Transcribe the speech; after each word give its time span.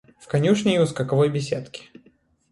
В 0.17 0.25
конюшне 0.27 0.77
и 0.77 0.79
у 0.79 0.87
скаковой 0.87 1.29
беседки. 1.29 1.89